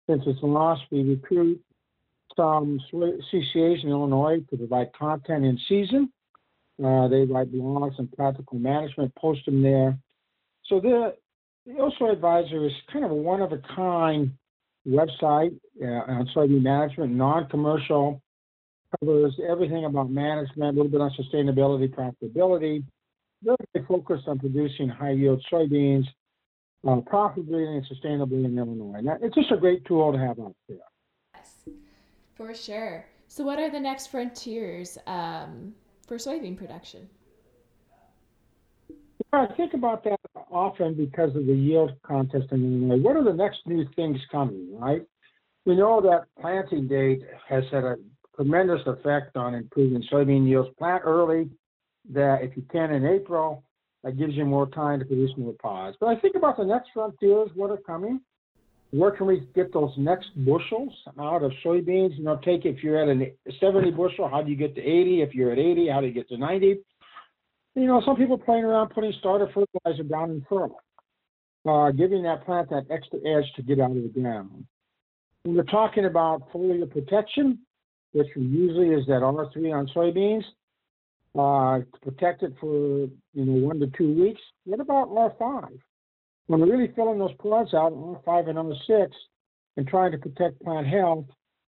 since 0.10 0.24
its 0.26 0.40
launch, 0.42 0.80
we 0.92 1.04
recruit 1.04 1.62
some 2.36 2.80
CCAs 2.92 3.84
in 3.84 3.90
Illinois 3.90 4.40
to 4.50 4.58
provide 4.58 4.92
content 4.94 5.46
in 5.46 5.58
season 5.68 6.12
uh, 6.84 7.08
they 7.10 7.26
write 7.26 7.52
blogs 7.52 8.00
and 8.00 8.12
practical 8.14 8.58
management, 8.58 9.14
post 9.16 9.46
them 9.46 9.62
there. 9.62 9.98
So 10.68 10.80
the, 10.80 11.14
the 11.66 11.74
ILSOY 11.74 12.14
Advisor 12.14 12.66
is 12.66 12.72
kind 12.92 13.04
of 13.04 13.12
a 13.12 13.16
one 13.16 13.42
of 13.42 13.52
a 13.52 13.62
kind 13.76 14.32
website 14.88 15.58
uh, 15.82 15.86
on 15.86 16.30
soybean 16.34 16.62
management, 16.62 17.12
non-commercial, 17.14 18.22
covers 19.00 19.38
everything 19.48 19.86
about 19.86 20.10
management, 20.10 20.78
a 20.78 20.82
little 20.82 20.92
bit 20.92 21.02
on 21.02 21.12
sustainability, 21.20 21.94
profitability. 21.94 22.84
Very 23.44 23.86
focused 23.88 24.28
on 24.28 24.40
producing 24.40 24.90
high 24.90 25.12
yield 25.12 25.44
soybeans 25.52 26.06
uh, 26.88 26.98
profitably 27.06 27.64
and 27.64 27.86
sustainably 27.86 28.46
in 28.46 28.58
Illinois. 28.58 29.02
Now, 29.02 29.18
it's 29.22 29.36
just 29.36 29.52
a 29.52 29.58
great 29.58 29.86
tool 29.86 30.12
to 30.12 30.18
have 30.18 30.40
out 30.40 30.56
there. 30.68 30.78
Yes, 31.36 31.70
for 32.36 32.54
sure. 32.54 33.06
So, 33.28 33.44
what 33.44 33.60
are 33.60 33.70
the 33.70 33.80
next 33.80 34.08
frontiers? 34.08 34.98
Um, 35.08 35.74
for 36.10 36.18
soybean 36.18 36.58
production? 36.58 37.08
I 39.32 39.46
think 39.56 39.76
about 39.76 40.04
that 40.06 40.20
often 40.50 40.96
because 40.96 41.36
of 41.36 41.46
the 41.46 41.54
yield 41.54 41.92
contest 42.02 42.48
in 42.52 42.64
Illinois. 42.64 43.00
What 43.00 43.16
are 43.16 43.24
the 43.24 43.32
next 43.32 43.60
new 43.68 43.86
things 43.96 44.18
coming, 44.32 44.76
right? 44.76 45.04
We 45.66 45.76
know 45.76 46.02
that 46.02 46.26
planting 46.42 46.88
date 46.88 47.22
has 47.48 47.64
had 47.72 47.84
a 47.84 47.98
tremendous 48.36 48.82
effect 48.88 49.38
on 49.38 49.54
improving 49.54 50.04
soybean 50.12 50.48
yields. 50.48 50.70
Plant 50.80 51.04
early, 51.06 51.48
that 52.10 52.40
if 52.42 52.56
you 52.56 52.64
can 52.72 52.92
in 52.92 53.06
April, 53.06 53.64
that 54.04 54.18
gives 54.18 54.34
you 54.34 54.46
more 54.46 54.68
time 54.68 55.00
to 55.00 55.06
produce 55.06 55.32
more 55.38 55.54
pods. 55.62 55.98
But 56.00 56.08
I 56.08 56.20
think 56.20 56.36
about 56.36 56.58
the 56.58 56.64
next 56.64 56.90
frontiers, 56.94 57.50
what 57.56 57.70
are 57.70 57.78
coming. 57.78 58.22
Where 58.92 59.12
can 59.12 59.28
we 59.28 59.48
get 59.54 59.72
those 59.72 59.92
next 59.98 60.30
bushels 60.46 60.92
out 61.20 61.44
of 61.44 61.52
soybeans? 61.64 62.18
You 62.18 62.24
know, 62.24 62.40
take 62.44 62.66
if 62.66 62.84
you're 62.84 62.98
at 62.98 63.08
a 63.08 63.32
70 63.60 63.92
bushel, 63.92 64.28
how 64.28 64.42
do 64.42 64.50
you 64.50 64.58
get 64.58 64.74
to 64.76 64.82
80? 64.82 65.22
If 65.22 65.36
you're 65.36 65.52
at 65.52 65.60
80, 65.60 65.90
how 65.90 66.02
do 66.02 66.08
you 66.08 66.14
get 66.14 66.28
to 66.30 66.38
90? 66.38 66.80
You 67.76 67.86
know, 67.86 68.02
some 68.04 68.16
people 68.16 68.38
playing 68.38 68.64
around 68.64 68.90
putting 68.90 69.14
starter 69.20 69.48
fertilizer 69.54 70.04
down 70.04 70.32
in 70.32 70.46
furrow, 70.50 70.76
uh, 71.68 71.92
giving 71.92 72.24
that 72.24 72.46
plant 72.46 72.70
that 72.72 72.88
extra 72.90 73.20
edge 73.20 73.46
to 73.58 73.62
get 73.62 73.80
out 73.80 73.92
of 73.92 74.02
the 74.02 74.10
ground. 74.10 74.66
When 75.44 75.56
we're 75.56 75.64
talking 75.64 76.06
about 76.06 76.52
foliar 76.52 76.90
protection, 76.90 77.60
which 78.14 78.28
usually 78.36 78.90
is 78.90 79.06
that 79.06 79.22
R3 79.22 79.72
on 79.72 79.88
soybeans, 79.96 80.44
uh, 81.38 81.80
to 81.80 82.00
protect 82.02 82.44
it 82.44 82.54
for 82.60 83.08
you 83.34 83.46
know 83.46 83.68
one 83.68 83.80
to 83.80 83.88
two 83.98 84.14
weeks. 84.14 84.42
What 84.66 84.80
about 84.80 85.10
R5? 85.10 85.80
when 86.50 86.62
we're 86.62 86.78
really 86.78 86.92
filling 86.96 87.20
those 87.20 87.36
plants 87.40 87.76
out 87.76 87.94
on 87.94 88.18
five 88.26 88.48
and 88.48 88.58
on 88.58 88.74
six 88.88 89.16
and 89.78 89.88
trying 89.88 90.12
to 90.12 90.18
protect 90.18 90.60
plant 90.64 90.88
health, 90.88 91.26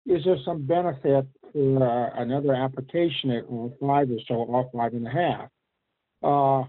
is 0.05 0.24
there 0.24 0.38
some 0.46 0.65
benefit 0.65 1.27
for 1.51 1.84
uh, 1.84 2.22
another 2.22 2.55
application 2.55 3.31
at 3.31 3.43
five 3.81 4.10
or 4.10 4.17
so, 4.29 4.36
or 4.36 4.70
five 4.74 4.93
and 4.93 5.05
a 5.05 5.10
half? 5.12 5.50
Uh, 6.24 6.65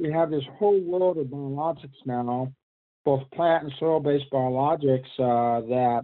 we 0.00 0.10
have 0.10 0.28
this 0.28 0.42
whole 0.58 0.80
world 0.80 1.18
of 1.18 1.28
biologics 1.28 2.04
now, 2.04 2.52
both 3.04 3.22
plant 3.32 3.62
and 3.62 3.72
soil-based 3.78 4.28
biologics 4.32 5.06
uh, 5.20 5.60
that 5.68 6.02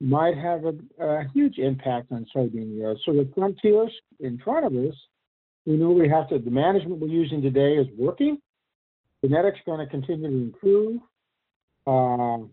might 0.00 0.36
have 0.36 0.64
a, 0.64 0.74
a, 1.04 1.24
huge 1.34 1.58
impact 1.58 2.12
on 2.12 2.24
soybean 2.34 2.76
yield. 2.76 3.00
So 3.04 3.12
the 3.12 3.28
frontiers 3.34 3.92
in 4.20 4.38
front 4.44 4.64
of 4.64 4.72
us, 4.74 4.94
we 5.66 5.76
know 5.76 5.90
we 5.90 6.08
have 6.08 6.28
to, 6.28 6.38
the 6.38 6.50
management 6.50 7.00
we're 7.00 7.08
using 7.08 7.40
today 7.40 7.74
is 7.74 7.86
working. 7.96 8.38
Genetics 9.24 9.58
are 9.60 9.76
going 9.76 9.86
to 9.86 9.90
continue 9.90 10.28
to 10.28 10.36
improve. 10.36 11.00
Uh, 11.86 12.46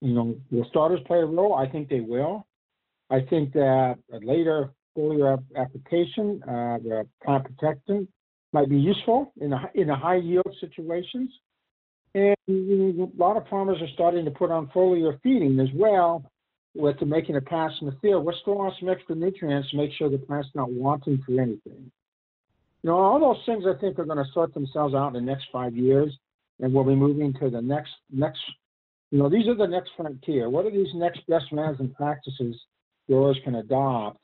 you 0.00 0.14
know, 0.14 0.36
will 0.50 0.66
starters 0.68 1.00
play 1.06 1.18
a 1.18 1.24
role? 1.24 1.54
I 1.54 1.66
think 1.66 1.88
they 1.88 2.00
will. 2.00 2.46
I 3.10 3.20
think 3.20 3.52
that 3.54 3.98
a 4.12 4.18
later 4.24 4.70
foliar 4.96 5.42
application, 5.56 6.42
uh, 6.44 6.78
the 6.78 7.06
plant 7.24 7.44
protectant, 7.44 8.08
might 8.52 8.68
be 8.68 8.76
useful 8.76 9.32
in 9.40 9.52
a, 9.52 9.70
in 9.74 9.88
a 9.90 9.96
high 9.96 10.16
yield 10.16 10.54
situations. 10.60 11.30
And 12.14 12.36
you 12.46 12.92
know, 12.94 13.10
a 13.18 13.20
lot 13.20 13.38
of 13.38 13.48
farmers 13.48 13.78
are 13.80 13.88
starting 13.94 14.26
to 14.26 14.30
put 14.30 14.50
on 14.50 14.66
foliar 14.68 15.18
feeding 15.22 15.58
as 15.60 15.68
well, 15.74 16.30
with 16.74 17.00
making 17.02 17.36
a 17.36 17.40
pass 17.40 17.72
in 17.80 17.86
the 17.86 17.96
field. 18.02 18.24
We're 18.24 18.32
on 18.32 18.72
some 18.78 18.88
extra 18.88 19.14
nutrients 19.14 19.70
to 19.70 19.76
make 19.76 19.92
sure 19.92 20.10
the 20.10 20.18
plant's 20.18 20.48
not 20.54 20.70
wanting 20.70 21.22
for 21.24 21.40
anything. 21.40 21.90
You 22.82 22.90
know, 22.90 22.96
all 22.96 23.20
those 23.20 23.44
things 23.46 23.64
I 23.66 23.78
think 23.80 23.98
are 23.98 24.04
going 24.04 24.24
to 24.24 24.32
sort 24.32 24.54
themselves 24.54 24.94
out 24.94 25.08
in 25.08 25.12
the 25.14 25.20
next 25.20 25.46
five 25.52 25.76
years, 25.76 26.12
and 26.60 26.72
we'll 26.74 26.84
be 26.84 26.94
moving 26.94 27.32
to 27.34 27.50
the 27.50 27.62
next 27.62 27.92
next. 28.10 28.40
You 29.10 29.18
know, 29.18 29.28
these 29.28 29.46
are 29.46 29.54
the 29.54 29.66
next 29.66 29.90
frontier. 29.96 30.48
What 30.48 30.66
are 30.66 30.70
these 30.70 30.92
next 30.94 31.20
best 31.28 31.52
management 31.52 31.94
practices 31.94 32.56
growers 33.08 33.38
can 33.44 33.56
adopt 33.56 34.18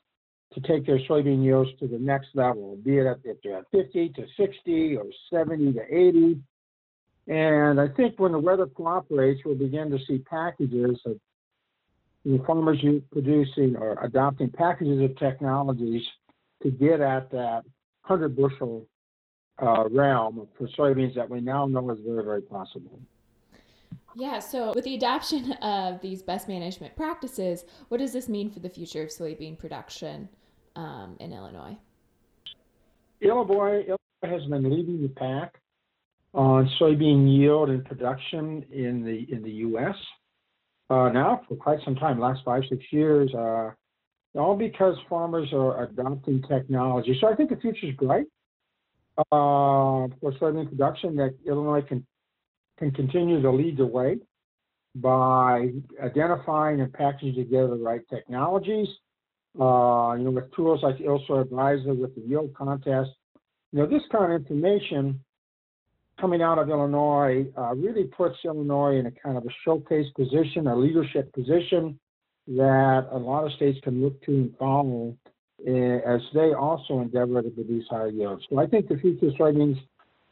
to 0.53 0.61
take 0.61 0.85
their 0.85 0.99
soybean 1.07 1.43
yields 1.43 1.69
to 1.79 1.87
the 1.87 1.99
next 1.99 2.29
level, 2.33 2.75
be 2.83 2.97
it 2.97 3.19
if 3.23 3.37
they're 3.43 3.59
at 3.59 3.65
50 3.71 4.09
to 4.09 4.25
60 4.35 4.97
or 4.97 5.05
70 5.31 5.73
to 5.73 5.81
80. 5.95 6.39
And 7.27 7.79
I 7.79 7.87
think 7.89 8.19
when 8.19 8.31
the 8.31 8.39
weather 8.39 8.65
cooperates, 8.65 9.41
we'll 9.45 9.55
begin 9.55 9.91
to 9.91 9.99
see 10.07 10.17
packages 10.17 10.99
of 11.05 11.17
you 12.23 12.37
know, 12.37 12.45
farmers 12.45 12.83
producing 13.11 13.75
or 13.75 14.03
adopting 14.03 14.49
packages 14.49 15.01
of 15.01 15.15
technologies 15.17 16.01
to 16.63 16.71
get 16.71 16.99
at 16.99 17.29
that 17.31 17.63
100 18.09 18.35
bushel 18.35 18.87
uh, 19.61 19.87
realm 19.89 20.47
for 20.57 20.67
soybeans 20.69 21.13
that 21.15 21.29
we 21.29 21.41
now 21.41 21.65
know 21.67 21.89
is 21.91 21.99
very, 22.05 22.23
very 22.23 22.41
possible. 22.41 22.99
Yeah, 24.15 24.39
so 24.39 24.73
with 24.73 24.83
the 24.83 24.95
adoption 24.95 25.53
of 25.61 26.01
these 26.01 26.23
best 26.23 26.47
management 26.47 26.95
practices, 26.95 27.65
what 27.89 27.99
does 27.99 28.11
this 28.11 28.27
mean 28.27 28.49
for 28.49 28.59
the 28.59 28.69
future 28.69 29.03
of 29.03 29.09
soybean 29.09 29.57
production 29.57 30.27
um, 30.75 31.15
in 31.19 31.31
Illinois? 31.31 31.77
Illinois, 33.21 33.83
Illinois 33.83 33.97
has 34.23 34.43
been 34.49 34.69
leading 34.69 35.01
the 35.01 35.09
pack 35.09 35.61
on 36.33 36.69
soybean 36.79 37.31
yield 37.31 37.69
and 37.69 37.85
production 37.85 38.65
in 38.71 39.03
the 39.03 39.27
in 39.33 39.43
the 39.43 39.51
U.S. 39.67 39.95
Uh, 40.89 41.09
now 41.09 41.41
for 41.47 41.55
quite 41.55 41.79
some 41.85 41.95
time, 41.95 42.19
last 42.19 42.41
five 42.43 42.63
six 42.69 42.83
years. 42.91 43.33
Uh, 43.33 43.71
all 44.35 44.55
because 44.55 44.95
farmers 45.09 45.49
are 45.53 45.83
adopting 45.83 46.43
technology. 46.43 47.17
So 47.19 47.27
I 47.27 47.35
think 47.35 47.49
the 47.49 47.57
future 47.57 47.87
is 47.87 47.95
bright 47.95 48.25
uh, 49.17 50.07
for 50.21 50.33
soybean 50.39 50.69
production. 50.69 51.15
That 51.15 51.35
Illinois 51.45 51.81
can 51.81 52.05
can 52.77 52.91
continue 52.91 53.41
to 53.41 53.51
lead 53.51 53.77
the 53.77 53.85
way 53.85 54.17
by 54.95 55.69
identifying 56.03 56.81
and 56.81 56.91
packaging 56.93 57.35
together 57.35 57.69
the 57.69 57.83
right 57.83 58.01
technologies. 58.09 58.87
Uh, 59.59 60.13
you 60.13 60.25
know, 60.25 60.31
with 60.31 60.53
tools 60.55 60.81
like 60.83 60.99
the 60.99 61.05
ILSOY 61.05 61.41
Advisor, 61.41 61.93
with 61.93 62.13
the 62.15 62.21
yield 62.21 62.53
contest. 62.53 63.09
You 63.71 63.79
know, 63.79 63.87
this 63.87 64.03
kind 64.11 64.31
of 64.31 64.41
information 64.41 65.19
coming 66.21 66.41
out 66.41 66.59
of 66.59 66.69
Illinois 66.69 67.47
uh, 67.57 67.73
really 67.75 68.03
puts 68.05 68.35
Illinois 68.45 68.97
in 68.97 69.07
a 69.07 69.11
kind 69.11 69.37
of 69.37 69.43
a 69.43 69.49
showcase 69.65 70.05
position, 70.15 70.67
a 70.67 70.75
leadership 70.75 71.33
position 71.33 71.99
that 72.57 73.07
a 73.11 73.17
lot 73.17 73.45
of 73.45 73.51
states 73.53 73.79
can 73.83 74.01
look 74.01 74.21
to 74.25 74.31
and 74.31 74.57
follow 74.57 75.15
eh, 75.67 75.99
as 76.05 76.21
they 76.33 76.53
also 76.53 76.99
endeavor 76.99 77.41
to 77.41 77.49
produce 77.49 77.85
higher 77.89 78.09
yields. 78.09 78.43
So 78.49 78.59
I 78.59 78.65
think 78.65 78.87
the 78.87 78.97
future 78.97 79.27
of 79.27 79.33
soybeans 79.33 79.79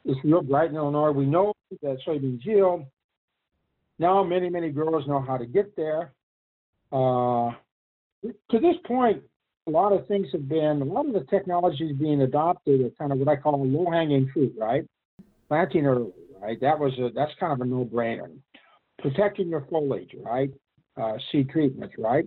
is 0.04 0.16
real 0.24 0.42
bright 0.42 0.70
in 0.70 0.76
Illinois. 0.76 1.12
We 1.12 1.26
know 1.26 1.52
that 1.82 1.98
soybeans 2.06 2.44
yield. 2.44 2.86
Now 3.98 4.24
many, 4.24 4.48
many 4.48 4.70
growers 4.70 5.04
know 5.06 5.20
how 5.20 5.36
to 5.36 5.46
get 5.46 5.76
there. 5.76 6.12
Uh, 6.92 7.52
to 8.22 8.58
this 8.58 8.76
point, 8.86 9.22
a 9.68 9.70
lot 9.70 9.92
of 9.92 10.06
things 10.08 10.26
have 10.32 10.48
been, 10.48 10.80
a 10.80 10.84
lot 10.84 11.06
of 11.06 11.12
the 11.12 11.26
technologies 11.30 11.94
being 11.96 12.22
adopted 12.22 12.80
are 12.80 12.90
kind 12.98 13.12
of 13.12 13.18
what 13.18 13.28
I 13.28 13.36
call 13.36 13.54
a 13.54 13.64
low-hanging 13.64 14.30
fruit, 14.32 14.54
right? 14.58 14.84
Planting 15.48 15.86
early, 15.86 16.12
right? 16.40 16.60
That 16.60 16.78
was 16.78 16.92
a, 16.98 17.10
that's 17.14 17.32
kind 17.38 17.52
of 17.52 17.60
a 17.60 17.64
no-brainer. 17.64 18.30
Protecting 18.98 19.48
your 19.48 19.66
foliage, 19.70 20.14
right? 20.24 20.50
Uh, 21.00 21.16
seed 21.30 21.48
treatments, 21.50 21.94
right? 21.96 22.24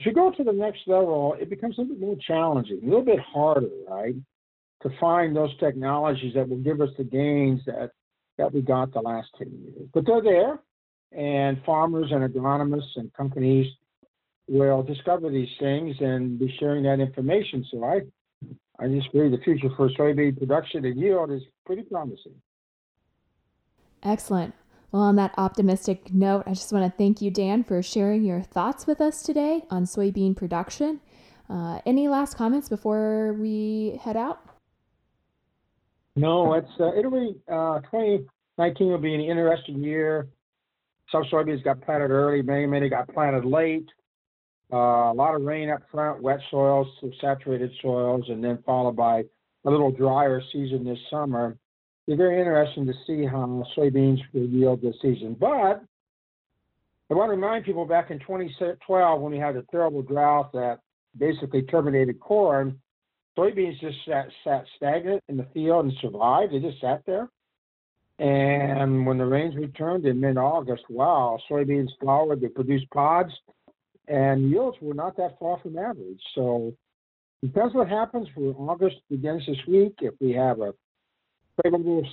As 0.00 0.06
you 0.06 0.12
go 0.12 0.32
to 0.32 0.42
the 0.42 0.52
next 0.52 0.80
level, 0.88 1.36
it 1.40 1.48
becomes 1.48 1.78
a 1.78 1.82
little 1.82 1.94
bit 1.94 2.04
more 2.04 2.16
challenging, 2.26 2.80
a 2.82 2.86
little 2.86 3.04
bit 3.04 3.20
harder, 3.20 3.68
right? 3.88 4.16
To 4.82 4.90
find 4.98 5.36
those 5.36 5.56
technologies 5.58 6.34
that 6.34 6.48
will 6.48 6.56
give 6.56 6.80
us 6.80 6.88
the 6.98 7.04
gains 7.04 7.60
that 7.66 7.92
that 8.38 8.52
we 8.52 8.62
got 8.62 8.92
the 8.92 9.00
last 9.00 9.28
10 9.38 9.48
years. 9.48 9.88
But 9.94 10.06
they're 10.06 10.22
there, 10.22 10.58
and 11.12 11.62
farmers 11.64 12.10
and 12.10 12.28
agronomists 12.28 12.96
and 12.96 13.12
companies 13.12 13.66
will 14.48 14.82
discover 14.82 15.30
these 15.30 15.54
things 15.60 15.94
and 16.00 16.38
be 16.38 16.52
sharing 16.58 16.82
that 16.84 16.98
information. 16.98 17.64
So 17.70 17.84
I, 17.84 18.00
I 18.78 18.88
just 18.88 19.12
believe 19.12 19.30
the 19.30 19.38
future 19.44 19.68
for 19.76 19.88
soybean 19.90 20.36
production 20.36 20.84
and 20.84 20.98
yield 20.98 21.30
is 21.30 21.42
pretty 21.64 21.82
promising. 21.82 22.34
Excellent. 24.02 24.54
Well, 24.92 25.02
on 25.02 25.16
that 25.16 25.32
optimistic 25.38 26.12
note, 26.12 26.44
I 26.46 26.50
just 26.50 26.70
want 26.70 26.84
to 26.84 26.96
thank 26.98 27.22
you, 27.22 27.30
Dan, 27.30 27.64
for 27.64 27.82
sharing 27.82 28.24
your 28.24 28.42
thoughts 28.42 28.86
with 28.86 29.00
us 29.00 29.22
today 29.22 29.62
on 29.70 29.84
soybean 29.84 30.36
production. 30.36 31.00
Uh, 31.48 31.80
any 31.86 32.08
last 32.08 32.36
comments 32.36 32.68
before 32.68 33.34
we 33.40 33.98
head 34.04 34.18
out? 34.18 34.40
No, 36.14 36.52
it's 36.52 36.68
uh, 36.78 36.92
it'll 36.94 37.10
be 37.10 37.40
uh, 37.50 37.80
2019 37.90 38.86
will 38.86 38.98
be 38.98 39.14
an 39.14 39.22
interesting 39.22 39.82
year. 39.82 40.28
Some 41.10 41.24
soybeans 41.32 41.64
got 41.64 41.80
planted 41.80 42.10
early, 42.10 42.42
many 42.42 42.66
many 42.66 42.90
got 42.90 43.08
planted 43.08 43.46
late. 43.46 43.88
Uh, 44.70 45.10
a 45.10 45.14
lot 45.14 45.34
of 45.34 45.40
rain 45.40 45.70
up 45.70 45.80
front, 45.90 46.22
wet 46.22 46.40
soils, 46.50 46.86
saturated 47.18 47.70
soils, 47.80 48.24
and 48.28 48.44
then 48.44 48.58
followed 48.66 48.96
by 48.96 49.24
a 49.64 49.70
little 49.70 49.90
drier 49.90 50.42
season 50.52 50.84
this 50.84 50.98
summer. 51.10 51.56
Be 52.06 52.16
very 52.16 52.38
interesting 52.38 52.86
to 52.86 52.94
see 53.06 53.24
how 53.24 53.64
soybeans 53.76 54.18
will 54.32 54.46
yield 54.46 54.82
this 54.82 54.96
season. 55.00 55.36
But 55.38 55.82
I 57.10 57.14
want 57.14 57.28
to 57.28 57.34
remind 57.36 57.64
people 57.64 57.86
back 57.86 58.10
in 58.10 58.18
2012 58.20 59.20
when 59.20 59.32
we 59.32 59.38
had 59.38 59.56
a 59.56 59.62
terrible 59.70 60.02
drought 60.02 60.52
that 60.52 60.80
basically 61.16 61.62
terminated 61.62 62.18
corn, 62.18 62.80
soybeans 63.38 63.78
just 63.80 63.98
sat, 64.06 64.26
sat 64.42 64.64
stagnant 64.76 65.22
in 65.28 65.36
the 65.36 65.46
field 65.54 65.84
and 65.84 65.94
survived. 66.00 66.52
They 66.52 66.58
just 66.58 66.80
sat 66.80 67.02
there. 67.06 67.28
And 68.18 69.06
when 69.06 69.18
the 69.18 69.26
rains 69.26 69.56
returned 69.56 70.04
in 70.04 70.20
mid 70.20 70.36
August, 70.36 70.84
wow, 70.88 71.38
soybeans 71.50 71.88
flowered, 72.00 72.40
they 72.40 72.48
produced 72.48 72.90
pods 72.90 73.32
and 74.08 74.50
yields 74.50 74.76
were 74.80 74.94
not 74.94 75.16
that 75.16 75.38
far 75.38 75.58
from 75.60 75.78
average. 75.78 76.20
So 76.34 76.74
depends 77.42 77.74
what 77.74 77.88
happens 77.88 78.28
for 78.34 78.54
August 78.58 78.96
begins 79.10 79.44
this 79.46 79.56
week. 79.66 79.94
If 80.00 80.14
we 80.20 80.32
have 80.32 80.60
a 80.60 80.74
favorable 81.62 82.06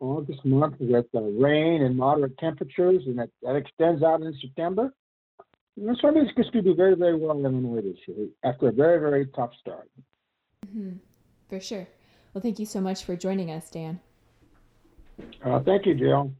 August 0.00 0.44
month 0.44 0.76
with 0.78 1.06
uh, 1.14 1.20
rain 1.20 1.82
and 1.82 1.96
moderate 1.96 2.36
temperatures, 2.38 3.02
and 3.06 3.18
that, 3.18 3.30
that 3.42 3.56
extends 3.56 4.02
out 4.02 4.20
into 4.22 4.38
September, 4.40 4.92
you 5.76 5.86
know, 5.86 5.94
going 6.02 6.26
to 6.26 6.62
do 6.62 6.74
very, 6.74 6.94
very 6.94 7.16
well 7.16 7.38
in 7.38 7.44
Illinois 7.44 7.82
this 7.82 7.96
year 8.06 8.28
after 8.44 8.68
a 8.68 8.72
very, 8.72 9.00
very 9.00 9.26
tough 9.26 9.50
start. 9.60 9.88
Mm-hmm. 10.66 10.96
For 11.48 11.60
sure. 11.60 11.86
Well, 12.32 12.42
thank 12.42 12.58
you 12.58 12.66
so 12.66 12.80
much 12.80 13.04
for 13.04 13.16
joining 13.16 13.50
us, 13.50 13.70
Dan. 13.70 14.00
Uh, 15.44 15.60
thank 15.60 15.86
you, 15.86 15.94
Jill. 15.94 16.32